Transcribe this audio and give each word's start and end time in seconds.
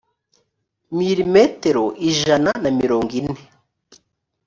milimetero 0.97 1.83
ijana 2.09 2.49
na 2.63 2.69
mirongo 2.79 3.11
ine 3.19 3.39